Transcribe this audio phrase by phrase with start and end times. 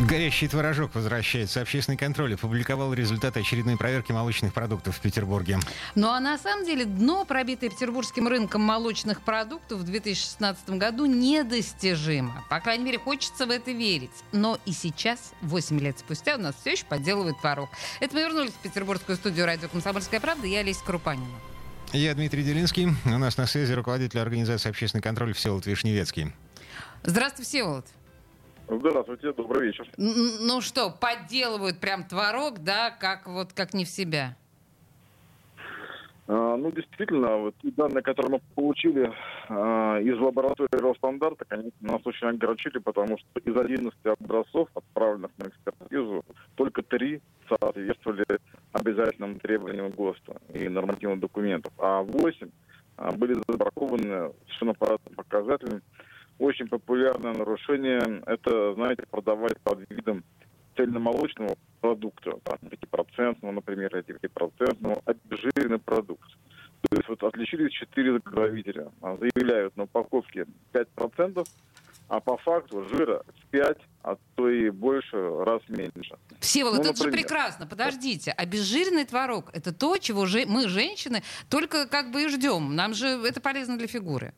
[0.00, 1.60] Горящий творожок возвращается.
[1.60, 5.60] Общественный контроль опубликовал результаты очередной проверки молочных продуктов в Петербурге.
[5.94, 12.44] Ну а на самом деле дно, пробитое петербургским рынком молочных продуктов в 2016 году, недостижимо.
[12.50, 14.10] По крайней мере, хочется в это верить.
[14.32, 17.70] Но и сейчас, 8 лет спустя, у нас все еще подделывают творог.
[18.00, 20.48] Это мы вернулись в петербургскую студию радио «Комсомольская правда».
[20.48, 21.38] Я Олеся Крупанина.
[21.92, 22.88] Я Дмитрий Делинский.
[23.04, 26.32] У нас на связи руководитель организации «Общественный контроль» Всеволод Вишневецкий.
[27.04, 27.86] Здравствуйте, Всеволод.
[28.68, 29.86] Здравствуйте, добрый вечер.
[29.96, 34.36] Ну что, подделывают прям творог, да, как вот как не в себя?
[36.26, 39.12] А, ну, действительно, вот данные, которые мы получили
[39.48, 45.48] а, из лаборатории Росстандарта, конечно, нас очень огорчили, потому что из 11 образцов, отправленных на
[45.48, 48.24] экспертизу, только три соответствовали
[48.72, 52.48] обязательным требованиям ГОСТа и нормативных документов, а 8
[52.96, 55.82] а, были забракованы совершенно по показателям,
[56.44, 60.22] очень популярное нарушение– это, знаете, продавать под видом
[60.76, 66.28] цельномолочного продукта, там, 5%, например, или 9%, обезжиренный продукт.
[66.88, 68.90] То есть вот отличились четыре заготовителя.
[69.00, 71.46] Заявляют на упаковке 5%,
[72.08, 76.18] а по факту жира в 5, а то и больше, раз меньше.
[76.40, 77.66] Всеволод, ну, это же прекрасно.
[77.66, 82.74] Подождите, обезжиренный творог– это то, чего же мы, женщины, только как бы и ждем.
[82.76, 84.34] Нам же это полезно для фигуры.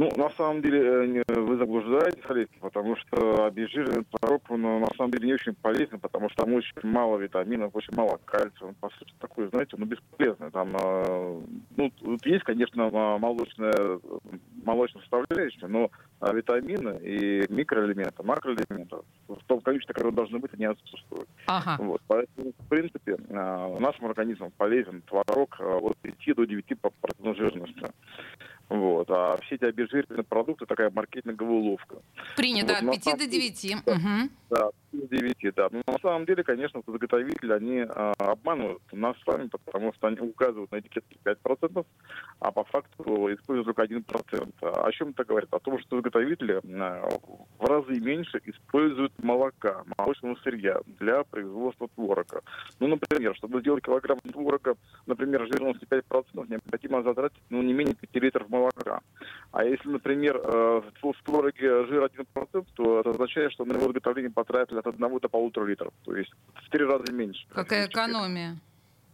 [0.00, 5.10] Ну, на самом деле, э, вы заблуждаетесь, Олег, потому что обезжиренный творог, он на самом
[5.10, 8.68] деле не очень полезен, потому что там очень мало витаминов, очень мало кальция.
[8.68, 10.50] Он, по сути, такой, знаете, ну, бесполезный.
[10.52, 11.40] Там, э,
[11.76, 14.00] ну, тут есть, конечно, молочная,
[14.64, 15.90] молочная составляющая, но
[16.32, 18.96] витамины и микроэлементы, макроэлементы
[19.28, 21.28] в том количестве, которое должны быть, они отсутствуют.
[21.46, 21.76] Ага.
[21.78, 22.00] Вот.
[22.06, 26.90] Поэтому, в принципе, э, нашему организму полезен творог от 5 до 9 по
[27.34, 27.92] жирности.
[29.12, 31.96] А все эти обезжиренные продукты такая маркетинговая уловка.
[32.36, 33.76] Принято вот, от 5 до 9.
[33.84, 34.30] Да, угу.
[34.50, 34.70] да,
[35.10, 35.68] 9, да.
[35.70, 40.20] Но на самом деле, конечно, заготовители, они а, обманывают нас с вами, потому что они
[40.20, 41.86] указывают на этикетке 5%,
[42.40, 44.52] а по факту используют только 1%.
[44.62, 45.52] А о чем это говорит?
[45.52, 47.08] О том, что заготовители а,
[47.58, 52.42] в разы меньше используют молока, молочного сырья для производства творога.
[52.78, 58.22] Ну, например, чтобы сделать килограмм творога, например, жирности 5%, необходимо затратить ну, не менее 5
[58.22, 59.00] литров молока.
[59.52, 64.30] А если, например, э, в твороге жир 1%, то это означает, что на его изготовление
[64.30, 65.92] потратили от 1 до полутора литров.
[66.04, 67.46] То есть в три раза меньше.
[67.48, 68.58] Какая экономия?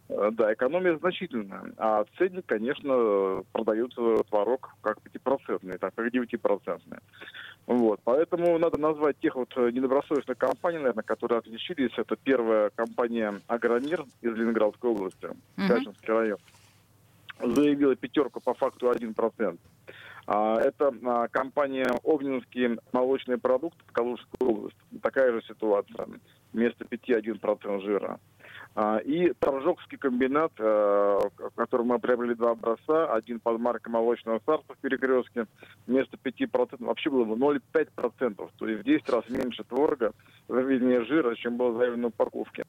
[0.09, 1.73] Э, да, экономия значительная.
[1.77, 6.81] А ценник, конечно, продается творог как 5%, так как 9%.
[7.65, 7.99] Вот.
[8.03, 11.91] Поэтому надо назвать тех вот недобросовестных компаний, наверное, которые отличились.
[11.97, 15.67] Это первая компания «Агромир» из Ленинградской области, uh-huh.
[15.67, 16.37] Качинский район
[17.39, 19.57] заявила пятерку по факту 1%.
[20.27, 24.77] А, это а, компания «Огненские молочные продукты» в Калужской области.
[25.01, 26.05] Такая же ситуация.
[26.51, 28.19] Вместо 5-1% жира.
[28.79, 34.39] А, и Торжокский комбинат, э, в котором мы приобрели два образца, один под маркой молочного
[34.45, 35.47] царства в перекрестке,
[35.87, 40.11] вместо 5% вообще было бы 0,5%, то есть в 10 раз меньше творога,
[40.47, 42.65] вернее жира, чем было заявлено в упаковке.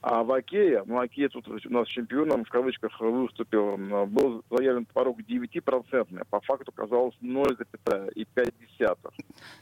[0.00, 5.20] А в Окее, ну Окея тут у нас чемпионом в кавычках выступил, был заявлен творог
[5.20, 8.10] 9%, по факту оказалось 0,5%.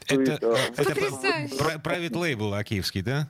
[0.07, 0.93] Это, есть, э, это
[1.83, 3.27] private label океевский, да?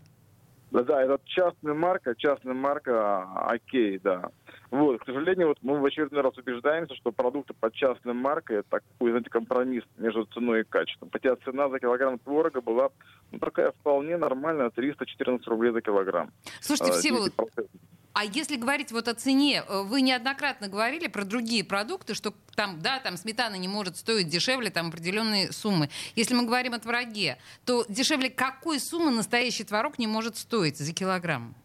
[0.71, 4.29] Да, да, это частная марка, частная марка, а, окей, да.
[4.69, 8.69] Вот, к сожалению, вот мы в очередной раз убеждаемся, что продукты под частной маркой это
[8.69, 11.09] такой, знаете, компромисс между ценой и качеством.
[11.11, 12.89] Хотя цена за килограмм творога была
[13.31, 16.31] ну, такая вполне нормальная, 314 рублей за килограмм.
[16.61, 17.33] Слушайте, а, Всеволод,
[18.19, 22.81] а если говорить вот о цене, э, вы неоднократно говорили про другие продукты, что там,
[22.81, 25.87] да, там сметана не может стоить дешевле там определенные суммы.
[26.15, 30.93] Если мы говорим о твороге, то дешевле какой суммы настоящий творог не может стоить за
[30.93, 31.55] килограмм?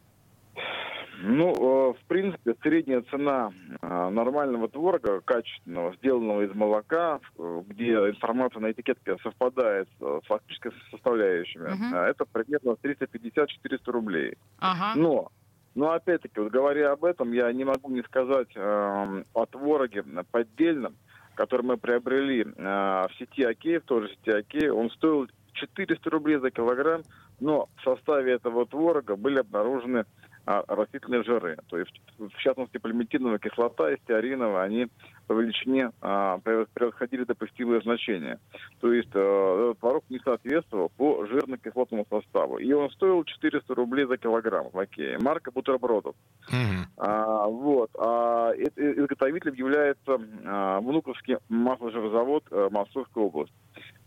[1.23, 3.51] Ну, э, в принципе, средняя цена
[3.83, 11.71] э, нормального творога, качественного, сделанного из молока, где информация на этикетке совпадает с фактической составляющими,
[11.71, 12.11] uh-huh.
[12.11, 14.37] это примерно 350-400 рублей.
[14.61, 14.93] Uh-huh.
[14.95, 15.33] Но
[15.75, 20.97] но опять-таки, вот говоря об этом, я не могу не сказать э, о твороге поддельном,
[21.35, 24.71] который мы приобрели э, в сети Окей, в той же сети Окей.
[24.71, 27.03] Он стоил 400 рублей за килограмм,
[27.41, 30.05] но в составе этого творога были обнаружены
[30.47, 31.57] растительные жиры.
[31.69, 34.89] То есть, в частности, полиметиновая кислота и стеариновая, они
[35.27, 38.39] по величине а, превосходили допустимые значения.
[38.81, 42.59] То есть, э, этот творог не соответствовал по жирно-кислотному составу.
[42.59, 45.19] И он стоил 400 рублей за килограмм в Окее.
[45.19, 46.15] Марка бутербродов.
[46.51, 46.87] Мгм.
[46.99, 47.91] А, вот.
[47.99, 53.55] А изготовителем является а, Внуковский масложирозавод э, Московской области.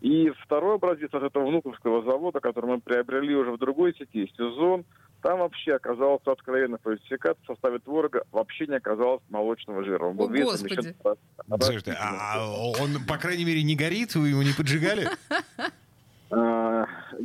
[0.00, 4.84] И второй образец от этого внуковского завода, который мы приобрели уже в другой сети, сезон,
[5.22, 7.38] там вообще оказался откровенный фальсификат.
[7.42, 10.04] В составе творога вообще не оказалось молочного жира.
[10.06, 10.74] Он был О, весь Господи.
[10.74, 10.96] замещен
[11.60, 12.44] Слушайте, а а
[12.80, 15.08] он, по крайней мере, не горит, вы его не поджигали?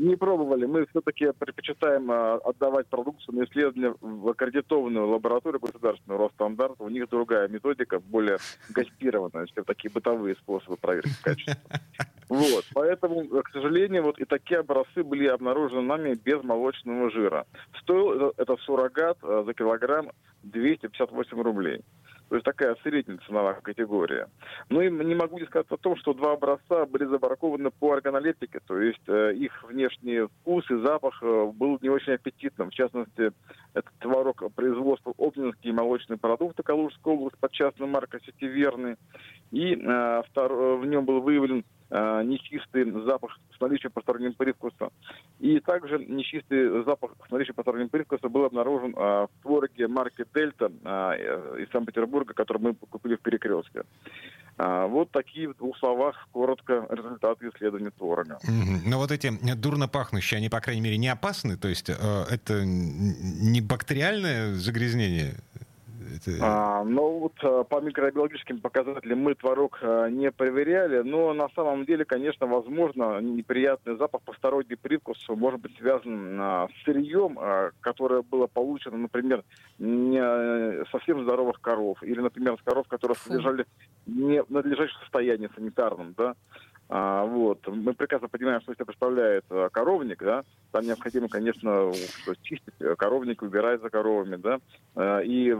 [0.04, 0.66] Не пробовали.
[0.66, 6.76] Мы все-таки предпочитаем а, отдавать продукцию на исследование в аккредитованную лабораторию государственную Росстандарт.
[6.80, 8.38] У них другая методика, более
[8.70, 11.56] гастированная, чем такие бытовые способы проверки качества.
[12.28, 17.46] Вот, поэтому, к сожалению, вот и такие образцы были обнаружены нами без молочного жира.
[17.82, 20.12] Стоил это- этот суррогат а, за килограмм
[20.44, 21.82] 258 рублей.
[22.33, 24.27] То есть такая средняя ценовая категория.
[24.69, 28.59] Ну и не могу не сказать о том, что два образца были забракованы по органолептике,
[28.65, 32.71] то есть э, их внешний вкус и запах э, был не очень аппетитным.
[32.71, 33.33] В частности,
[33.75, 38.95] это творог производства Обнинские молочные продукты Калужской области под частной маркой сети Верный.
[39.51, 41.63] И э, втор- в нем был выявлен э,
[41.94, 44.90] нечистый запах с наличием постороннего привкуса.
[45.40, 50.72] И также нечистый запах с наличием постороннего привкуса был обнаружен э, в твороге марки Дельта
[50.84, 53.84] э, из Санкт-Петербурга, который мы купили в Перекрестке.
[54.56, 58.38] Вот такие в двух словах коротко результаты исследования творога.
[58.44, 58.81] Мгм.
[58.86, 61.57] Но вот эти дурно пахнущие, они, по крайней мере, не опасны?
[61.57, 61.94] То есть э,
[62.30, 65.36] это не бактериальное загрязнение?
[66.13, 71.50] Это- А, но вот а, по микробиологическим показателям мы творог а, не проверяли, но на
[71.50, 77.71] самом деле, конечно, возможно, неприятный запах, посторонний привкус может быть связан а, с сырьем, а,
[77.81, 79.44] которое было получено, например,
[79.80, 83.66] не э, совсем здоровых коров, или, например, с коров, которые содержали
[84.06, 86.36] не в надлежащем состоянии санитарном, да.
[86.95, 87.66] А, вот.
[87.66, 91.92] Мы прекрасно понимаем, что себя представляет а, коровник, да, там необходимо, конечно,
[92.44, 94.60] чистить э, коровник, убирать за коровами, да,
[94.95, 95.56] э, и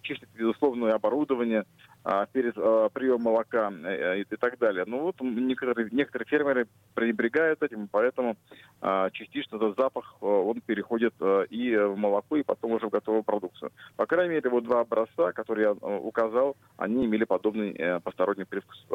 [0.00, 1.66] чистить, безусловно, оборудование
[2.02, 4.84] а, перед а, приемом молока э, и, и так далее.
[4.86, 8.36] Ну вот некоторые, некоторые фермеры пренебрегают этим, поэтому
[8.82, 12.90] а, частично этот запах а, он переходит а, и в молоко, и потом уже в
[12.90, 13.72] готовую продукцию.
[13.96, 18.44] По крайней мере, вот два образца, которые я а, указал, они имели подобный э, посторонний
[18.44, 18.86] привкус.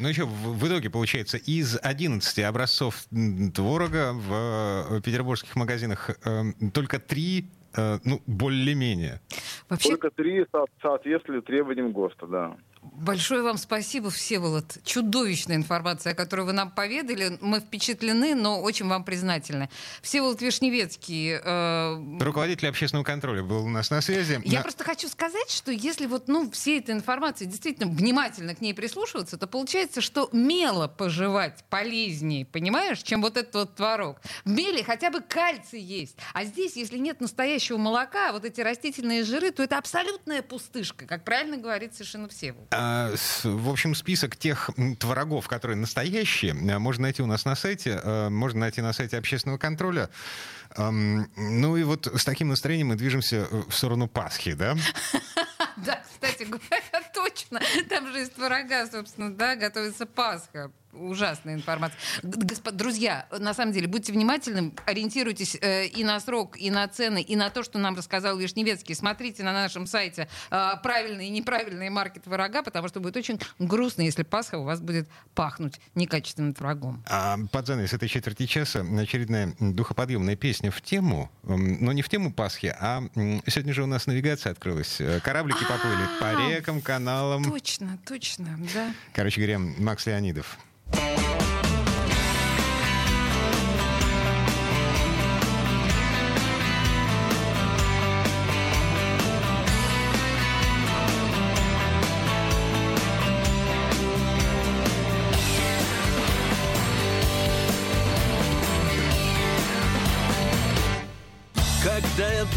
[0.00, 3.06] Ну еще в, в итоге, получается, из 11 образцов
[3.54, 9.20] творога в э, петербургских магазинах э, только три, ну, более-менее.
[9.68, 12.56] Вообще, Только три со- соответствовали требованиям ГОСТа, да.
[12.82, 14.78] большое вам спасибо, Всеволод.
[14.84, 17.38] Чудовищная информация, которую вы нам поведали.
[17.40, 19.68] Мы впечатлены, но очень вам признательны.
[20.02, 24.40] Всеволод Вишневецкий, э, Руководитель общественного контроля был у нас на связи.
[24.44, 28.60] Я На- просто хочу сказать, что если вот, ну, всей этой информации действительно внимательно к
[28.60, 34.16] ней прислушиваться, то получается, что мело пожевать полезнее, понимаешь, чем вот этот вот творог.
[34.44, 36.16] В меле хотя бы кальций есть.
[36.34, 41.24] А здесь, если нет настоящего молока, вот эти растительные жиры, то это абсолютная пустышка, как
[41.24, 42.68] правильно говорит совершенно Всеволод.
[42.72, 43.12] А,
[43.44, 48.28] В общем, список тех творогов, которые настоящие, э, можно найти у нас на сайте, э,
[48.28, 50.10] можно найти на сайте общественного контроля.
[50.76, 54.76] Ну и вот с таким настроением мы движемся э, в сторону Пасхи, да?
[55.76, 56.82] Да, кстати говоря,
[57.14, 57.60] точно.
[57.88, 60.70] Там же из творога, собственно, да, готовится Пасха.
[61.00, 61.98] Ужасная информация.
[62.22, 67.22] Господ, друзья, на самом деле, будьте внимательны, ориентируйтесь э, и на срок, и на цены,
[67.22, 68.94] и на то, что нам рассказал Вишневецкий.
[68.94, 74.02] Смотрите на нашем сайте э, правильные и неправильные марки творога, потому что будет очень грустно,
[74.02, 77.02] если Пасха у вас будет пахнуть некачественным творогом.
[77.08, 82.32] А под занавес этой четверти часа очередная духоподъемная песня в тему, но не в тему
[82.32, 83.02] Пасхи, а
[83.46, 85.00] сегодня же у нас навигация открылась.
[85.00, 87.44] Э, Кораблики поплыли по рекам, каналам.
[87.44, 88.92] Точно, точно, да.
[89.14, 90.58] Короче говоря, Макс Леонидов.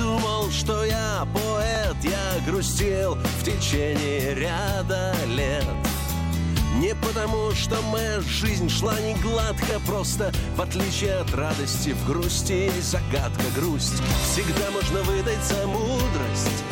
[0.03, 5.65] Думал, что я поэт, я грустил в течение ряда лет.
[6.75, 12.69] Не потому, что моя жизнь шла не гладко, просто в отличие от радости в грусти
[12.81, 14.01] загадка грусть.
[14.25, 16.63] Всегда можно выдать за мудрость,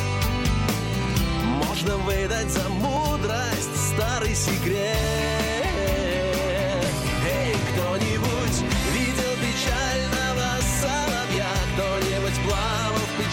[1.65, 5.30] можно выдать за мудрость старый секрет.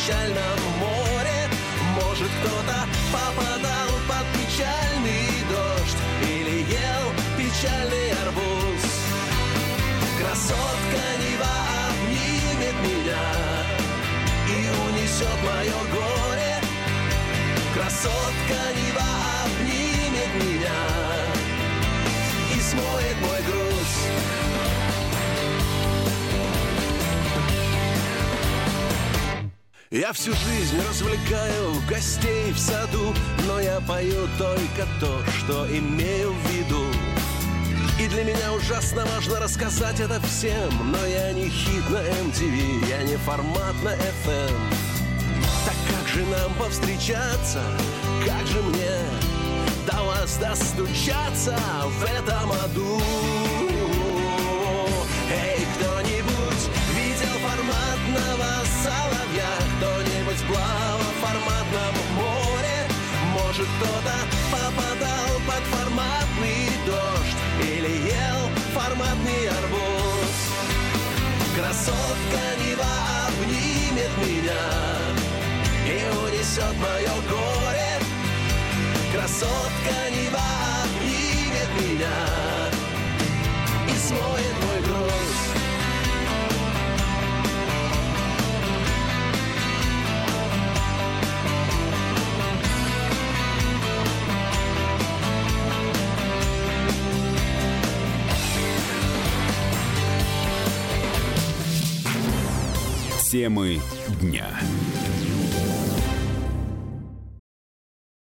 [0.09, 1.51] печальном море.
[1.97, 8.85] Может кто-то попадал под печальный дождь Или ел печальный арбуз.
[10.19, 11.55] Красотка Нева
[11.89, 13.25] обнимет меня
[14.49, 16.57] И унесет мое горе.
[17.75, 18.98] Красотка Нева
[29.91, 33.15] Я всю жизнь развлекаю гостей в саду,
[33.47, 36.85] но я пою только то, что имею в виду.
[37.99, 43.03] И для меня ужасно важно рассказать это всем Но я не хит на MTV, я
[43.03, 44.55] не формат на FM
[45.65, 47.61] Так как же нам повстречаться,
[48.25, 48.99] как же мне
[49.91, 53.68] До вас достучаться в этом аду
[63.59, 64.15] Может кто-то
[64.53, 70.39] попадал под форматный дождь или ел форматный арбуз.
[71.57, 72.95] Красотка Нева
[73.27, 74.63] обнимет меня
[75.89, 77.99] И унесет мое горе.
[79.13, 80.49] Красотка Нева
[80.85, 82.19] обнимет меня
[83.89, 85.28] И смоет мой груз
[103.39, 103.81] Темы
[104.21, 104.49] дня.